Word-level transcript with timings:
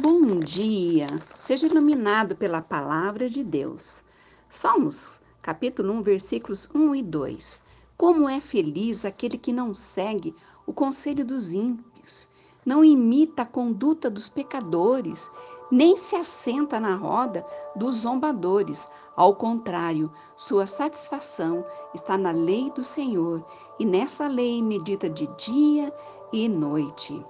Bom 0.00 0.38
dia, 0.38 1.08
seja 1.40 1.66
iluminado 1.66 2.36
pela 2.36 2.62
palavra 2.62 3.28
de 3.28 3.42
Deus. 3.42 4.04
Salmos, 4.48 5.20
capítulo 5.42 5.92
1, 5.94 6.02
versículos 6.02 6.70
1 6.72 6.94
e 6.94 7.02
2. 7.02 7.62
Como 7.96 8.28
é 8.28 8.40
feliz 8.40 9.04
aquele 9.04 9.36
que 9.36 9.52
não 9.52 9.74
segue 9.74 10.36
o 10.64 10.72
conselho 10.72 11.24
dos 11.24 11.52
ímpios, 11.52 12.28
não 12.64 12.84
imita 12.84 13.42
a 13.42 13.46
conduta 13.46 14.08
dos 14.08 14.28
pecadores, 14.28 15.28
nem 15.68 15.96
se 15.96 16.14
assenta 16.14 16.78
na 16.78 16.94
roda 16.94 17.44
dos 17.74 17.96
zombadores. 17.96 18.86
Ao 19.16 19.34
contrário, 19.34 20.12
sua 20.36 20.66
satisfação 20.66 21.66
está 21.92 22.16
na 22.16 22.30
lei 22.30 22.70
do 22.70 22.84
Senhor, 22.84 23.44
e 23.80 23.84
nessa 23.84 24.28
lei 24.28 24.62
medita 24.62 25.10
de 25.10 25.26
dia 25.36 25.92
e 26.32 26.48
noite. 26.48 27.20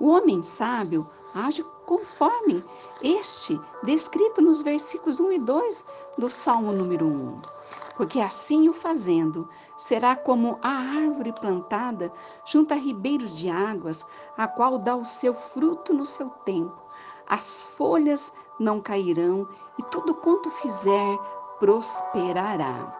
O 0.00 0.10
homem 0.10 0.42
sábio 0.42 1.08
age 1.34 1.64
conforme 1.84 2.64
este 3.02 3.60
descrito 3.82 4.40
nos 4.40 4.62
versículos 4.62 5.18
1 5.18 5.32
e 5.32 5.38
2 5.40 5.86
do 6.16 6.30
Salmo 6.30 6.72
número 6.72 7.06
1. 7.06 7.42
Porque 7.96 8.20
assim 8.20 8.68
o 8.68 8.72
fazendo, 8.72 9.48
será 9.76 10.14
como 10.14 10.56
a 10.62 10.68
árvore 10.68 11.32
plantada 11.32 12.12
junto 12.44 12.72
a 12.72 12.76
ribeiros 12.76 13.36
de 13.36 13.50
águas, 13.50 14.06
a 14.36 14.46
qual 14.46 14.78
dá 14.78 14.94
o 14.94 15.04
seu 15.04 15.34
fruto 15.34 15.92
no 15.92 16.06
seu 16.06 16.30
tempo. 16.30 16.80
As 17.26 17.64
folhas 17.64 18.32
não 18.58 18.80
cairão 18.80 19.48
e 19.78 19.82
tudo 19.84 20.14
quanto 20.14 20.48
fizer 20.48 21.18
prosperará. 21.58 22.92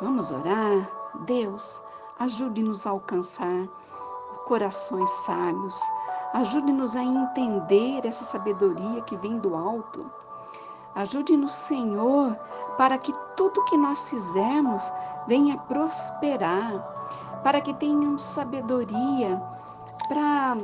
Vamos 0.00 0.32
orar? 0.32 0.90
Deus, 1.24 1.80
ajude-nos 2.18 2.86
a 2.86 2.90
alcançar 2.90 3.68
corações 4.46 5.10
sábios, 5.10 5.80
Ajude-nos 6.34 6.96
a 6.96 7.04
entender 7.04 8.04
essa 8.04 8.24
sabedoria 8.24 9.00
que 9.02 9.16
vem 9.16 9.38
do 9.38 9.54
alto. 9.54 10.10
Ajude-nos, 10.96 11.52
Senhor, 11.52 12.34
para 12.76 12.98
que 12.98 13.12
tudo 13.36 13.64
que 13.66 13.76
nós 13.76 14.10
fizermos 14.10 14.92
venha 15.28 15.56
prosperar, 15.56 17.40
para 17.44 17.60
que 17.60 17.72
tenhamos 17.74 18.24
sabedoria 18.24 19.40
para 20.08 20.56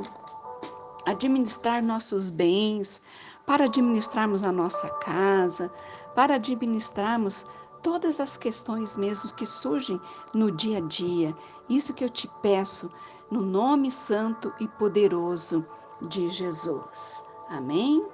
administrar 1.05 1.81
nossos 1.81 2.29
bens, 2.29 3.01
para 3.45 3.63
administrarmos 3.63 4.43
a 4.43 4.51
nossa 4.51 4.89
casa, 4.95 5.71
para 6.13 6.35
administrarmos 6.35 7.45
todas 7.81 8.19
as 8.19 8.35
questões 8.35 8.97
mesmo 8.97 9.33
que 9.35 9.45
surgem 9.45 10.01
no 10.35 10.51
dia 10.51 10.79
a 10.79 10.81
dia. 10.81 11.33
Isso 11.69 11.93
que 11.93 12.03
eu 12.03 12.09
te 12.09 12.29
peço, 12.41 12.91
no 13.31 13.41
nome 13.41 13.89
santo 13.89 14.53
e 14.59 14.67
poderoso 14.67 15.65
de 16.01 16.29
Jesus. 16.29 17.25
Amém? 17.47 18.05